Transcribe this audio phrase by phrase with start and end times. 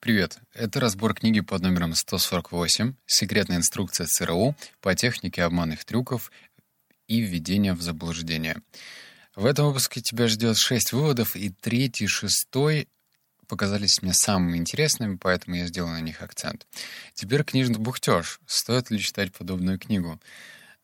[0.00, 0.38] Привет!
[0.54, 6.30] Это разбор книги под номером 148 «Секретная инструкция ЦРУ по технике обманных трюков
[7.08, 8.62] и введения в заблуждение».
[9.34, 12.86] В этом выпуске тебя ждет шесть выводов, и третий, шестой
[13.48, 16.68] показались мне самыми интересными, поэтому я сделал на них акцент.
[17.14, 18.38] Теперь книжный бухтеж.
[18.46, 20.20] Стоит ли читать подобную книгу?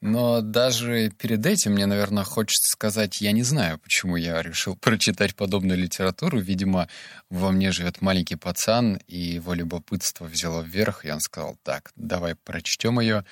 [0.05, 5.35] Но даже перед этим мне, наверное, хочется сказать, я не знаю, почему я решил прочитать
[5.35, 6.39] подобную литературу.
[6.39, 6.89] Видимо,
[7.31, 12.35] во мне живет маленький пацан, и его любопытство взяло вверх, и он сказал, так, давай
[12.35, 13.25] прочтем ее,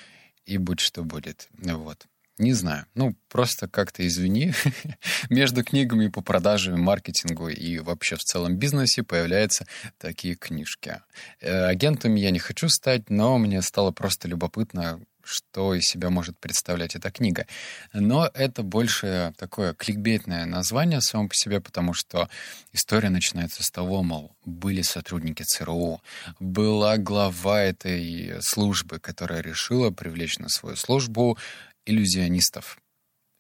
[0.47, 1.51] и будь что будет.
[1.59, 2.07] Вот.
[2.39, 2.87] Не знаю.
[2.95, 4.55] Ну, просто как-то извини.
[5.29, 9.67] Между книгами по продаже, маркетингу и вообще в целом бизнесе появляются
[9.99, 11.03] такие книжки.
[11.41, 16.39] Э, агентом я не хочу стать, но мне стало просто любопытно, что из себя может
[16.39, 17.47] представлять эта книга.
[17.93, 22.29] Но это больше такое кликбейтное название само по себе, потому что
[22.73, 26.01] история начинается с того, мол, были сотрудники ЦРУ,
[26.41, 31.39] была глава этой службы, которая решила привлечь на свою службу
[31.87, 32.79] иллюзионистов.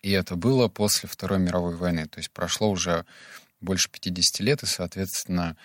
[0.02, 3.04] И это было после Второй мировой войны, то есть прошло уже
[3.60, 5.56] больше 50 лет, и, соответственно,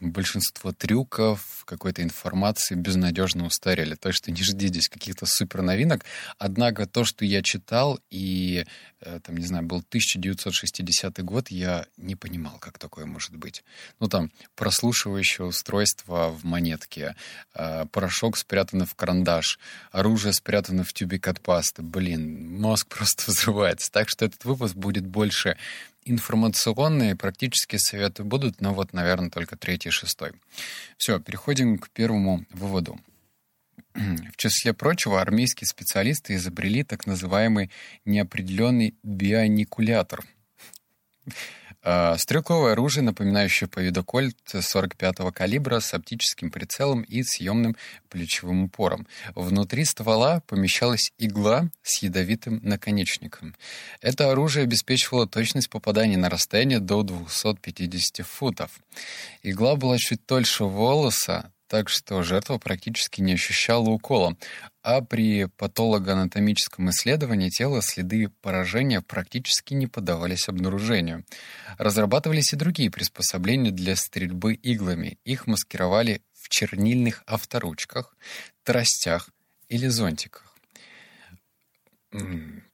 [0.00, 3.94] большинство трюков, какой-то информации безнадежно устарели.
[3.94, 6.04] То, что не жди здесь каких-то супер новинок.
[6.38, 8.66] Однако то, что я читал, и,
[9.00, 13.64] э, там, не знаю, был 1960 год, я не понимал, как такое может быть.
[13.98, 17.14] Ну, там, прослушивающее устройство в монетке,
[17.54, 19.58] э, порошок спрятанный в карандаш,
[19.92, 21.82] оружие спрятано в тюбик от пасты.
[21.82, 23.90] Блин, мозг просто взрывается.
[23.90, 25.56] Так что этот выпуск будет больше
[26.04, 30.32] информационные практические советы будут, но вот, наверное, только третий шестой.
[30.96, 32.98] Все, переходим к первому выводу.
[33.94, 37.70] В числе прочего, армейские специалисты изобрели так называемый
[38.04, 40.24] неопределенный бионикулятор—
[41.82, 47.76] стрелковое оружие, напоминающее по виду кольт 45-го калибра с оптическим прицелом и съемным
[48.08, 49.06] плечевым упором.
[49.34, 53.54] Внутри ствола помещалась игла с ядовитым наконечником.
[54.00, 58.80] Это оружие обеспечивало точность попадания на расстояние до 250 футов.
[59.42, 64.36] Игла была чуть тольше волоса, так что жертва практически не ощущала укола,
[64.82, 71.24] а при патологоанатомическом исследовании тела следы поражения практически не поддавались обнаружению.
[71.78, 75.20] Разрабатывались и другие приспособления для стрельбы иглами.
[75.24, 78.16] Их маскировали в чернильных авторучках,
[78.64, 79.30] тростях
[79.68, 80.56] или зонтиках.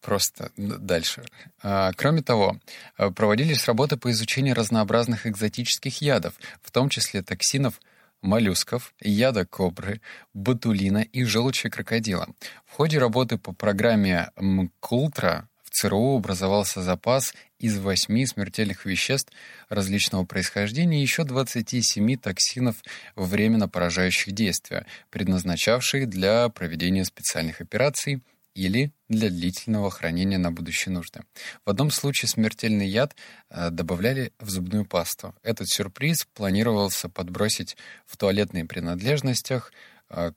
[0.00, 1.22] Просто дальше.
[1.62, 2.58] А, кроме того,
[2.96, 7.78] проводились работы по изучению разнообразных экзотических ядов, в том числе токсинов–
[8.22, 10.00] моллюсков, яда кобры,
[10.34, 12.28] ботулина и желчи крокодила.
[12.64, 19.32] В ходе работы по программе МКУЛТРА в ЦРУ образовался запас из восьми смертельных веществ
[19.68, 22.76] различного происхождения и еще 27 токсинов
[23.14, 28.22] временно поражающих действия, предназначавших для проведения специальных операций–
[28.56, 31.20] или для длительного хранения на будущие нужды.
[31.64, 33.14] В одном случае смертельный яд
[33.50, 35.34] э, добавляли в зубную пасту.
[35.42, 39.72] Этот сюрприз планировался подбросить в туалетные принадлежностях
[40.08, 40.32] э,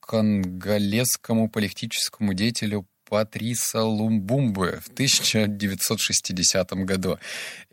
[0.00, 7.18] конголезскому политическому деятелю Патриса Лумбумбы в 1960 году.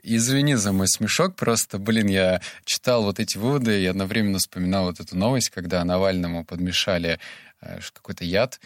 [0.02, 5.00] Извини за мой смешок, просто, блин, я читал вот эти выводы и одновременно вспоминал вот
[5.00, 7.20] эту новость, когда Навальному подмешали
[7.62, 8.60] э, какой-то яд,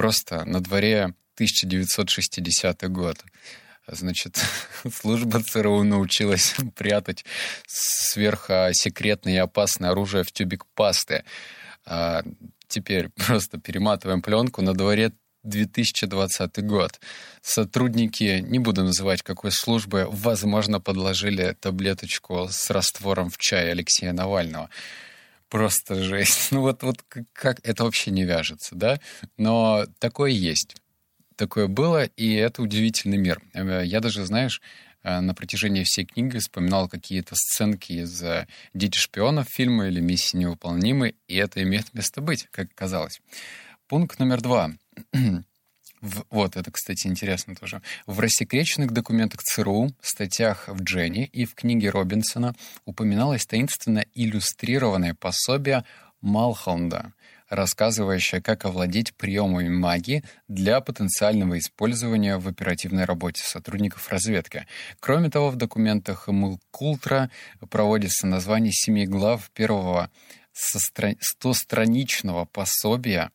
[0.00, 3.22] Просто на дворе 1960 год.
[3.86, 4.42] Значит,
[4.90, 7.26] служба ЦРУ научилась прятать
[7.66, 11.24] сверхсекретное и опасное оружие в тюбик пасты.
[11.84, 12.22] А
[12.66, 14.62] теперь просто перематываем пленку.
[14.62, 15.12] На дворе
[15.42, 16.98] 2020 год.
[17.42, 24.70] Сотрудники, не буду называть какой службы, возможно, подложили таблеточку с раствором в чай Алексея Навального.
[25.50, 26.48] Просто жесть.
[26.52, 29.00] Ну вот, вот как это вообще не вяжется, да?
[29.36, 30.76] Но такое есть.
[31.36, 33.42] Такое было, и это удивительный мир.
[33.52, 34.62] Э, я даже, знаешь,
[35.02, 40.36] э, на протяжении всей книги вспоминал какие-то сценки из э, «Дети шпионов» фильма или «Миссии
[40.36, 43.20] невыполнимы», и это имеет место быть, как казалось.
[43.88, 44.70] Пункт номер два.
[46.00, 47.82] В, вот, это, кстати, интересно тоже.
[48.06, 52.54] В рассекреченных документах ЦРУ, статьях в Дженни и в книге Робинсона
[52.86, 55.84] упоминалось таинственно иллюстрированное пособие
[56.22, 57.12] Малхолнда,
[57.50, 64.66] рассказывающее, как овладеть приемами магии для потенциального использования в оперативной работе сотрудников разведки.
[65.00, 67.30] Кроме того, в документах Мулкултра
[67.68, 70.10] проводится название семи глав первого
[70.52, 73.30] стостраничного пособия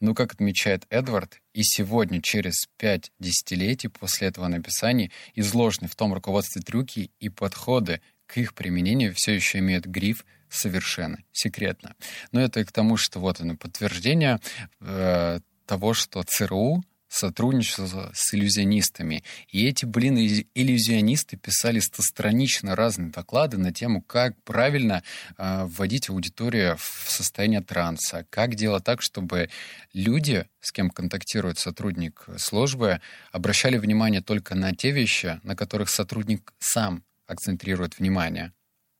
[0.00, 6.14] но, как отмечает Эдвард, и сегодня, через пять десятилетий после этого написания, изложены в том
[6.14, 11.94] руководстве трюки и подходы к их применению все еще имеют гриф совершенно секретно.
[12.32, 14.38] Но это и к тому, что вот оно подтверждение
[14.80, 19.24] э, того, что ЦРУ сотрудничала с иллюзионистами.
[19.48, 20.18] И эти, блин,
[20.54, 25.02] иллюзионисты писали стостранично разные доклады на тему, как правильно
[25.36, 29.48] э, вводить аудиторию в состояние транса, как делать так, чтобы
[29.92, 33.00] люди, с кем контактирует сотрудник службы,
[33.32, 38.52] обращали внимание только на те вещи, на которых сотрудник сам акцентрирует внимание.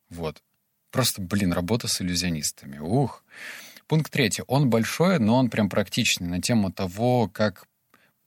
[0.09, 0.41] Вот.
[0.91, 2.79] Просто, блин, работа с иллюзионистами.
[2.79, 3.23] Ух.
[3.87, 4.43] Пункт третий.
[4.47, 7.65] Он большой, но он прям практичный на тему того, как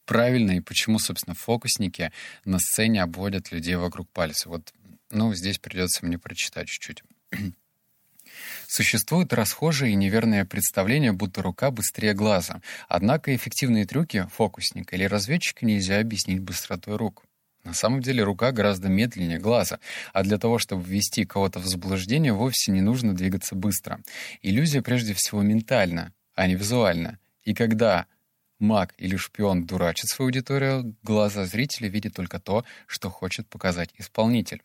[0.05, 2.13] правильно и почему, собственно, фокусники
[2.45, 4.49] на сцене обводят людей вокруг пальца.
[4.49, 4.73] Вот,
[5.11, 7.03] ну, здесь придется мне прочитать чуть-чуть.
[8.67, 12.63] Существует расхожее и неверное представление, будто рука быстрее глаза.
[12.89, 17.25] Однако эффективные трюки фокусника или разведчика нельзя объяснить быстротой рук.
[17.65, 19.79] На самом деле рука гораздо медленнее глаза,
[20.13, 24.01] а для того, чтобы ввести кого-то в заблуждение, вовсе не нужно двигаться быстро.
[24.43, 27.19] Иллюзия прежде всего ментальна, а не визуальна.
[27.45, 28.07] И когда
[28.63, 34.63] маг или шпион дурачит свою аудиторию, глаза зрителя видят только то, что хочет показать исполнитель.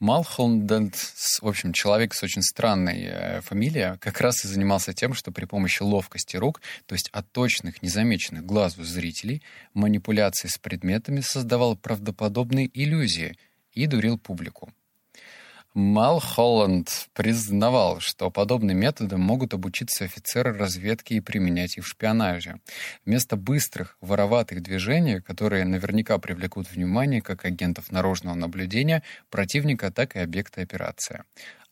[0.00, 0.96] Малхолдент,
[1.42, 5.44] в общем, человек с очень странной э, фамилией, как раз и занимался тем, что при
[5.44, 9.42] помощи ловкости рук, то есть от точных, незамеченных глазу зрителей,
[9.74, 13.36] манипуляции с предметами создавал правдоподобные иллюзии
[13.74, 14.72] и дурил публику.
[15.74, 22.60] Малхолланд признавал, что подобным методом могут обучиться офицеры разведки и применять их в шпионаже.
[23.06, 30.18] Вместо быстрых, вороватых движений, которые наверняка привлекут внимание как агентов наружного наблюдения противника, так и
[30.18, 31.22] объекта операции.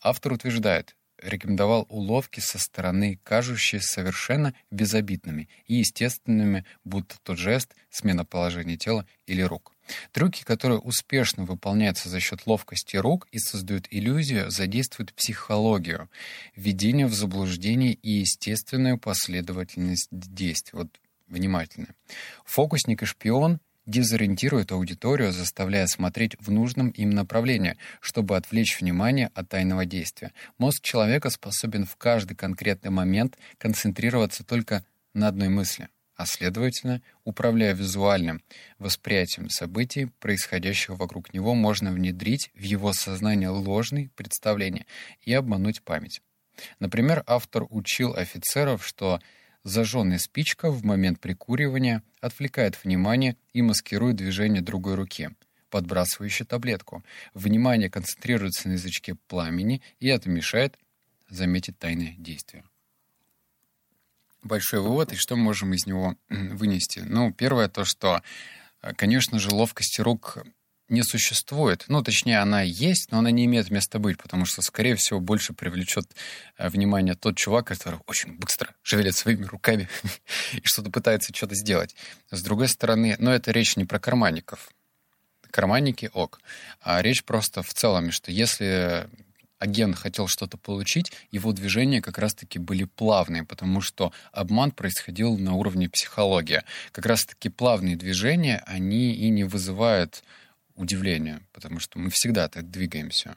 [0.01, 8.25] Автор утверждает, рекомендовал уловки со стороны, кажущиеся совершенно безобидными и естественными, будто тот жест, смена
[8.25, 9.73] положения тела или рук.
[10.11, 16.09] Трюки, которые успешно выполняются за счет ловкости рук и создают иллюзию, задействуют психологию,
[16.55, 20.77] введение в заблуждение и естественную последовательность действий.
[20.77, 20.89] Вот
[21.27, 21.87] внимательно.
[22.45, 29.49] Фокусник и шпион дезориентируют аудиторию, заставляя смотреть в нужном им направлении, чтобы отвлечь внимание от
[29.49, 30.31] тайного действия.
[30.57, 35.89] Мозг человека способен в каждый конкретный момент концентрироваться только на одной мысли—
[36.19, 38.43] а следовательно, управляя визуальным
[38.77, 44.85] восприятием событий, происходящих вокруг него, можно внедрить в его сознание ложные представления
[45.21, 46.21] и обмануть память.
[46.79, 49.21] Например, автор учил офицеров, что
[49.63, 55.29] зажженная спичка в момент прикуривания отвлекает внимание и маскирует движение другой руки,
[55.69, 57.03] подбрасывающей таблетку.
[57.33, 60.77] Внимание концентрируется на язычке пламени, и это мешает
[61.29, 62.63] заметить тайное действие
[64.43, 66.99] большой вывод, и что мы можем из него вынести?
[66.99, 68.21] Ну, первое то, что,
[68.81, 70.39] э, конечно же, ловкости рук
[70.89, 71.85] не существует.
[71.87, 75.53] Ну, точнее, она есть, но она не имеет места быть, потому что, скорее всего, больше
[75.53, 76.05] привлечет
[76.57, 79.87] э, внимание тот чувак, который очень быстро шевелит своими руками
[80.53, 81.95] и что-то пытается что-то сделать.
[82.31, 84.69] С другой стороны, но это речь не про карманников.
[85.51, 86.39] Карманники ок.
[86.81, 89.09] А речь просто в целом, что если
[89.59, 95.53] агент хотел что-то получить, его движения как раз-таки были плавные, потому что обман происходил на
[95.53, 96.63] уровне психологии.
[96.91, 100.23] Как раз-таки плавные движения, они и не вызывают
[100.79, 103.35] удивления, потому что мы всегда так двигаемся.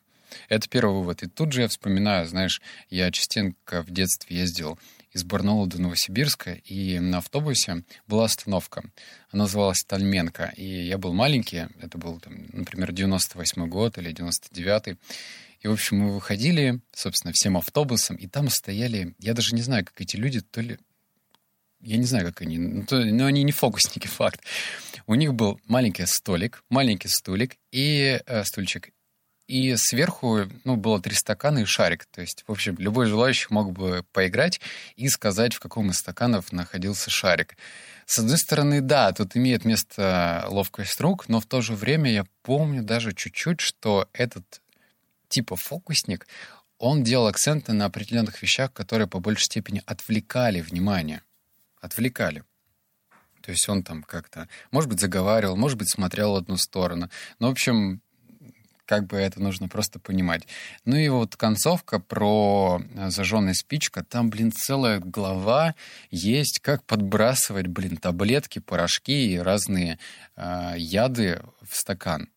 [0.49, 1.23] Это первый вывод.
[1.23, 4.79] И тут же я вспоминаю, знаешь, я частенько в детстве ездил
[5.13, 8.83] из Барнаула до Новосибирска, и на автобусе была остановка.
[9.31, 10.55] Она называлась Тальменко.
[10.57, 14.97] И я был маленький, это был, там, например, 98 год или 99
[15.63, 19.85] и, в общем, мы выходили, собственно, всем автобусом, и там стояли, я даже не знаю,
[19.85, 20.79] как эти люди, то ли
[21.83, 24.41] я не знаю, как они, но, то, но они не фокусники, факт.
[25.07, 28.91] У них был маленький столик, маленький стулик и э, стульчик.
[29.49, 32.07] И сверху, ну, было три стакана и шарик.
[32.07, 34.61] То есть, в общем, любой желающий мог бы поиграть
[34.97, 37.57] и сказать, в каком из стаканов находился шарик.
[38.07, 42.25] С одной стороны, да, тут имеет место ловкость рук, но в то же время я
[42.43, 44.63] помню даже чуть-чуть, что этот
[45.29, 46.27] типа фокусник,
[46.79, 51.23] он делал акценты на определенных вещах, которые по большей степени отвлекали внимание.
[51.83, 52.45] Отвлекали.
[53.43, 57.11] То есть он там как-то, может быть, заговаривал, может быть, смотрел в одну сторону.
[57.41, 58.01] Ну, в общем,
[58.87, 60.47] как бы это нужно просто понимать.
[60.85, 65.75] Ну и вот концовка про э, зажженная спичка, там, блин, целая глава
[66.11, 69.99] есть, как подбрасывать, блин, таблетки, порошки и разные
[70.37, 72.29] э, яды в стакан.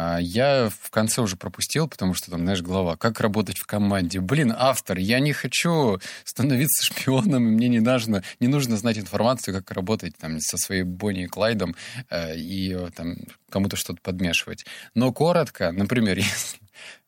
[0.00, 4.20] А, я в конце уже пропустил, потому что там, знаешь, глава, как работать в команде.
[4.20, 9.52] Блин, автор, я не хочу становиться шпионом, и мне не нужно, не нужно знать информацию,
[9.56, 11.74] как работать там со своей Бонни и Клайдом
[12.10, 13.16] э, и там
[13.50, 14.66] кому-то что-то подмешивать.
[14.94, 16.60] Но коротко, например, если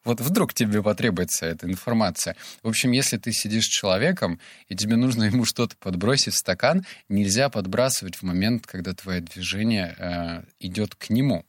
[0.03, 2.35] вот вдруг тебе потребуется эта информация.
[2.65, 6.85] В общем, если ты сидишь с человеком, и тебе нужно ему что-то подбросить в стакан,
[7.09, 11.45] нельзя подбрасывать в момент, когда твое движение э, идет к нему.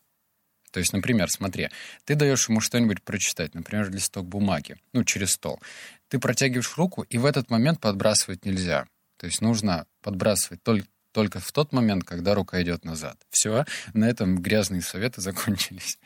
[0.71, 1.69] То есть, например, смотри,
[2.05, 5.61] ты даешь ему что-нибудь прочитать, например, листок бумаги, ну, через стол.
[6.07, 8.87] Ты протягиваешь руку, и в этот момент подбрасывать нельзя.
[9.17, 13.17] То есть нужно подбрасывать только, только в тот момент, когда рука идет назад.
[13.29, 15.99] Все, на этом грязные советы закончились.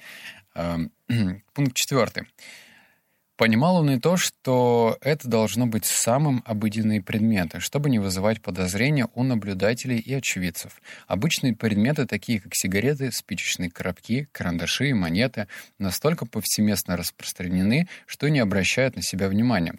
[1.53, 2.27] Пункт четвертый.
[3.37, 9.09] Понимал он и то, что это должно быть самым обыденные предметы, чтобы не вызывать подозрения
[9.13, 10.81] у наблюдателей и очевидцев.
[11.07, 15.49] Обычные предметы, такие как сигареты, спичечные коробки, карандаши и монеты,
[15.79, 19.75] настолько повсеместно распространены, что не обращают на себя внимания.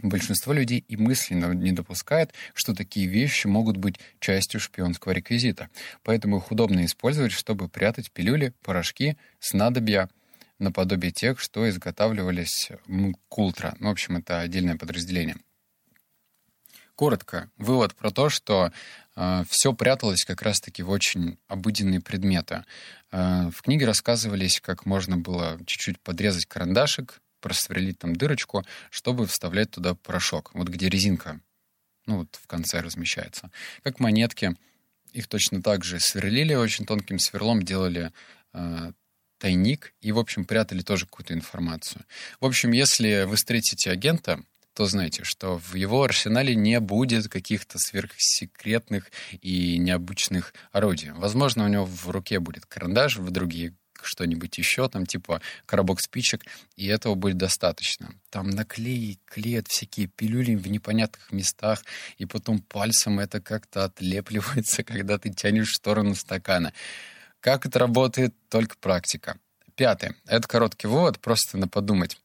[0.00, 5.68] Большинство людей и мысленно не допускает, что такие вещи могут быть частью шпионского реквизита.
[6.04, 10.08] Поэтому их удобно использовать, чтобы прятать пилюли, порошки, снадобья,
[10.58, 12.70] наподобие тех, что изготавливались
[13.28, 13.76] Култра.
[13.78, 15.36] Ну, в общем, это отдельное подразделение.
[16.94, 18.72] Коротко, вывод про то, что
[19.14, 22.64] э, все пряталось как раз-таки в очень обыденные предметы.
[23.12, 29.70] Э, в книге рассказывались, как можно было чуть-чуть подрезать карандашик, просверлить там дырочку, чтобы вставлять
[29.70, 30.50] туда порошок.
[30.54, 31.40] Вот где резинка,
[32.06, 33.52] ну вот в конце размещается.
[33.84, 34.56] Как монетки,
[35.12, 38.12] их точно так же сверлили очень тонким сверлом, делали
[38.52, 38.92] э,
[39.38, 42.04] тайник и, в общем, прятали тоже какую-то информацию.
[42.40, 44.42] В общем, если вы встретите агента,
[44.74, 51.10] то знайте, что в его арсенале не будет каких-то сверхсекретных и необычных орудий.
[51.10, 56.44] Возможно, у него в руке будет карандаш, в другие что-нибудь еще, там типа коробок спичек,
[56.76, 58.14] и этого будет достаточно.
[58.30, 61.84] Там наклеи, клеят всякие пилюли в непонятных местах,
[62.16, 66.72] и потом пальцем это как-то отлепливается, когда ты тянешь в сторону стакана.
[67.40, 68.34] Как это работает?
[68.48, 69.38] Только практика.
[69.76, 70.14] Пятое.
[70.26, 72.18] Это короткий вывод, просто на подумать.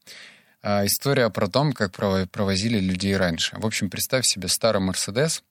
[0.62, 3.56] А, история про то, как провозили людей раньше.
[3.58, 5.42] В общем, представь себе старый Мерседес,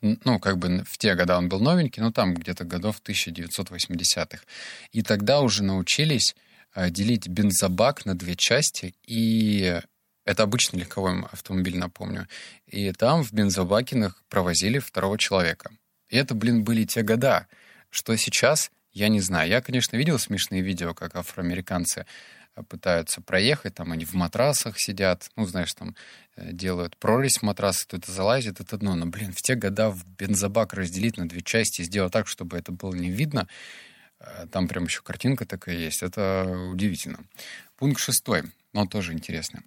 [0.00, 4.42] ну, как бы в те года он был новенький, ну, там где-то годов 1980-х.
[4.90, 6.34] И тогда уже научились
[6.74, 9.80] а, делить бензобак на две части, и
[10.24, 12.28] это обычный легковой автомобиль, напомню.
[12.66, 15.70] И там в бензобакинах провозили второго человека.
[16.08, 17.46] И это, блин, были те года.
[17.92, 19.50] Что сейчас, я не знаю.
[19.50, 22.06] Я, конечно, видел смешные видео, как афроамериканцы
[22.56, 25.94] э, пытаются проехать, там они в матрасах сидят, ну, знаешь, там
[26.36, 28.94] э, делают прорезь в матрас, кто-то залазит, это одно.
[28.94, 32.72] Но, блин, в те года в бензобак разделить на две части, сделать так, чтобы это
[32.72, 33.46] было не видно,
[34.20, 37.18] э, там прям еще картинка такая есть, это удивительно.
[37.76, 39.60] Пункт шестой, но тоже интересный.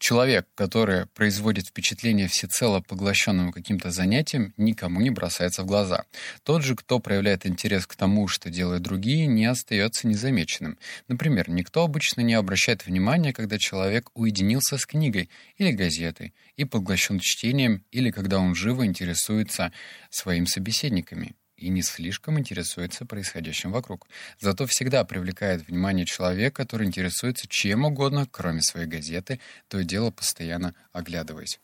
[0.00, 6.06] Человек, который производит впечатление всецело поглощенным каким-то занятием, никому не бросается в глаза.
[6.42, 10.78] Тот же, кто проявляет интерес к тому, что делают другие, не остается незамеченным.
[11.08, 15.28] Например, никто обычно не обращает внимания, когда человек уединился с книгой
[15.58, 19.70] или газетой и поглощен чтением, или когда он живо интересуется
[20.08, 24.06] своими собеседниками и не слишком интересуется происходящим вокруг.
[24.38, 30.10] Зато всегда привлекает внимание человек, который интересуется чем угодно, кроме своей газеты, то и дело
[30.10, 31.60] постоянно оглядываясь.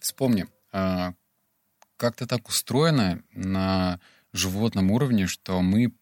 [0.00, 1.14] Вспомни, а,
[1.96, 4.00] как-то так устроено на
[4.32, 5.92] животном уровне, что мы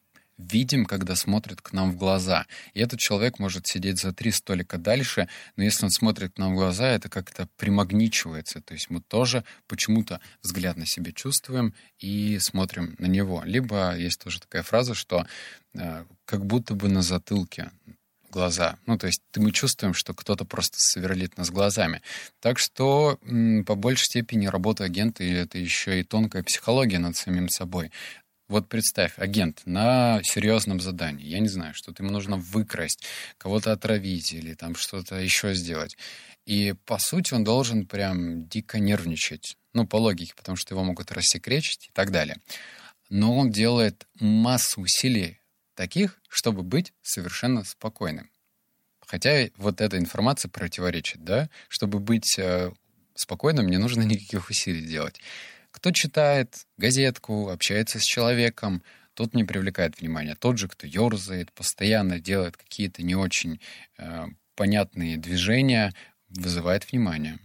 [0.41, 2.47] видим, когда смотрит к нам в глаза.
[2.75, 6.53] И этот человек может сидеть за три столика дальше, но если он смотрит к нам
[6.53, 8.61] в глаза, это как-то примагничивается.
[8.61, 13.43] То есть мы тоже почему-то взгляд на себя чувствуем и смотрим на него.
[13.45, 15.27] Либо есть тоже такая фраза, что
[15.75, 17.71] э, как будто бы на затылке
[18.31, 18.79] глаза.
[18.87, 22.01] Ну, то есть мы чувствуем, что кто-то просто сверлит нас глазами.
[22.41, 23.19] Так что
[23.67, 27.91] по большей степени работа агента— это еще и тонкая психология над самим собой.
[28.51, 33.05] Вот представь, агент на серьезном задании, я не знаю, что-то ему нужно выкрасть,
[33.39, 35.97] кого-то отравить или там что-то еще сделать.
[36.47, 39.57] И, по сути, он должен прям дико нервничать.
[39.73, 42.39] Ну, по логике, потому что его могут рассекречить и так далее.
[43.09, 45.39] Но он делает массу усилий
[45.77, 48.31] таких, чтобы быть совершенно спокойным.
[49.07, 51.49] Хотя вот эта информация противоречит, да?
[51.69, 52.73] Чтобы быть э,
[53.15, 55.21] спокойным, не нужно никаких усилий делать.
[55.71, 58.83] Кто читает газетку, общается с человеком,
[59.15, 60.35] тот не привлекает внимания.
[60.35, 63.61] Тот же, кто ерзает, постоянно делает какие-то не очень
[63.99, 65.95] э, понятные движения,
[66.29, 67.39] вызывает внимание.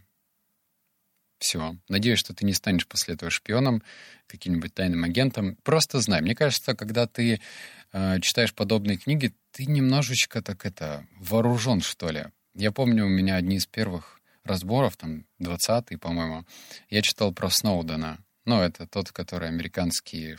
[1.39, 1.75] Все.
[1.89, 3.83] Надеюсь, что ты не станешь после этого шпионом,
[4.27, 5.57] каким-нибудь тайным агентом.
[5.63, 6.21] Просто знай.
[6.21, 7.41] Мне кажется, когда ты
[7.91, 12.25] э, читаешь подобные книги, ты немножечко так это вооружен, что ли.
[12.53, 14.14] Я помню, у меня одни из первых
[14.45, 16.45] разборов, там, 20-й, по-моему,
[16.89, 18.19] я читал про Сноудена.
[18.45, 20.35] Ну, это тот, который американский...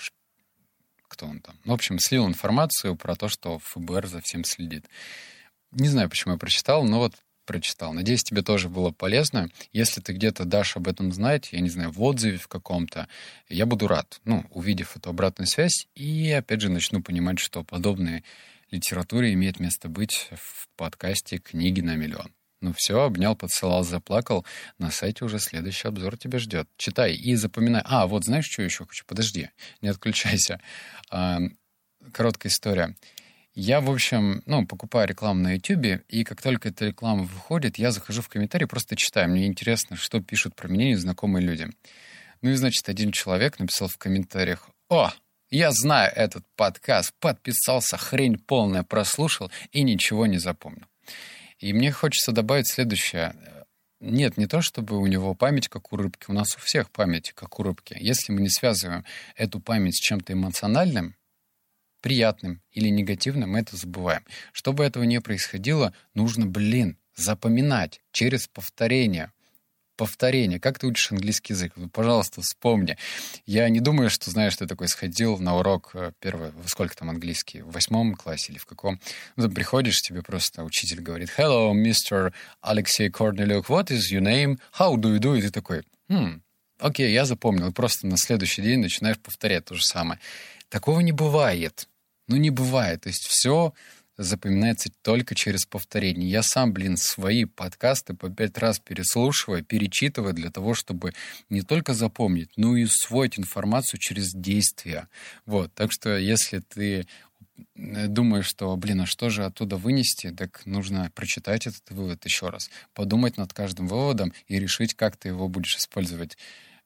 [1.09, 1.57] Кто он там?
[1.65, 4.87] В общем, слил информацию про то, что ФБР за всем следит.
[5.71, 7.15] Не знаю, почему я прочитал, но вот
[7.47, 7.93] прочитал.
[7.93, 9.49] Надеюсь, тебе тоже было полезно.
[9.73, 13.09] Если ты где-то дашь об этом знать, я не знаю, в отзыве в каком-то,
[13.49, 18.23] я буду рад, ну, увидев эту обратную связь, и опять же начну понимать, что подобная
[18.71, 22.36] литература имеет место быть в подкасте «Книги на миллион».
[22.61, 24.47] Ну все, обнял, поцеловал, заплакал.
[24.79, 26.69] На сайте уже следующий обзор тебя ждет.
[26.77, 27.83] Читай и запоминай.
[27.85, 29.05] А, вот знаешь, что еще хочу?
[29.07, 29.51] Подожди,
[29.83, 30.61] не отключайся.
[31.11, 31.39] А,
[32.13, 32.97] короткая история.
[33.55, 37.91] Я, в общем, ну, покупаю рекламу на YouTube, и как только эта реклама выходит, я
[37.91, 39.31] захожу в комментарии, просто читаю.
[39.31, 41.71] Мне интересно, что пишут про меня незнакомые люди.
[42.43, 45.11] Ну и, значит, один человек написал в комментариях, «О,
[45.49, 50.87] я знаю этот подкаст, подписался, хрень полная прослушал и ничего не запомнил».
[51.59, 53.35] И мне хочется добавить следующее.
[54.01, 56.27] Нет, не то, чтобы у него память как у рыбки.
[56.29, 57.97] У нас у всех память как у рыбки.
[57.99, 59.05] Если мы не связываем
[59.37, 61.17] эту память с чем-то эмоциональным,
[62.03, 64.25] приятным или негативным, мы это забываем.
[64.53, 69.33] Чтобы этого не происходило, нужно, блин, запоминать через повторение.
[69.97, 70.61] Повторение.
[70.61, 71.73] Как ты учишь английский язык?
[71.77, 72.99] Ну, пожалуйста, вспомни.
[73.47, 77.09] Я не думаю, что знаешь, что такой сходил на урок э, первый, во сколько там
[77.09, 79.01] английский, в восьмом классе или в каком.
[79.37, 82.35] Ну, ты приходишь, тебе просто учитель говорит, hello, Mr.
[82.63, 84.59] Alexey Korneliuk, what is your name?
[84.79, 85.39] How do you do?
[85.39, 86.43] И ты такой, хм,
[86.79, 87.69] окей, я запомнил.
[87.69, 90.21] И просто на следующий день начинаешь повторять то же самое.
[90.69, 91.89] Такого не бывает.
[92.29, 93.03] Ну, не бывает.
[93.03, 93.73] То есть все
[94.19, 96.29] запоминается только через повторение.
[96.29, 101.13] Я сам, блин, свои подкасты по пять раз переслушиваю, перечитываю для того, чтобы
[101.51, 105.09] не только запомнить, но и усвоить информацию через действия.
[105.45, 105.73] Вот.
[105.75, 107.07] Так что если ты
[107.75, 112.49] э, думаешь, что, блин, а что же оттуда вынести, так нужно прочитать этот вывод еще
[112.49, 116.39] раз, подумать над каждым выводом и решить, как ты его будешь использовать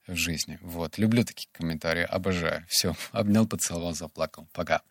[0.07, 0.59] в жизни.
[0.63, 0.99] Вот.
[0.99, 2.65] Люблю такие комментарии, обожаю.
[2.69, 4.49] Все, обнял, поцеловал, заплакал.
[4.53, 4.83] Пока.